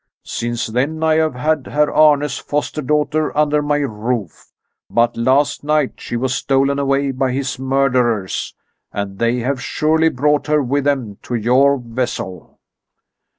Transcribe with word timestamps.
Since 0.25 0.65
then 0.65 1.03
I 1.03 1.17
have 1.17 1.35
had 1.35 1.67
Herr 1.67 1.93
Arne's 1.93 2.39
foster 2.39 2.81
daughter 2.81 3.37
under 3.37 3.61
my 3.61 3.77
roof, 3.77 4.47
but 4.89 5.15
last 5.15 5.63
night 5.63 5.99
she 6.01 6.15
was 6.17 6.33
stolen 6.33 6.79
away 6.79 7.11
by 7.11 7.31
his 7.31 7.59
murderers, 7.59 8.55
and 8.91 9.19
they 9.19 9.37
have 9.41 9.61
surely 9.61 10.09
brought 10.09 10.47
her 10.47 10.63
with 10.63 10.85
them 10.85 11.19
to 11.21 11.35
your 11.35 11.77
vessel." 11.77 12.57